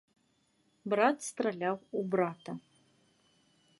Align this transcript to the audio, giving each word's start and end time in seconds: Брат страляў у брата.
Брат 0.93 1.17
страляў 1.29 1.75
у 1.99 2.03
брата. 2.17 2.51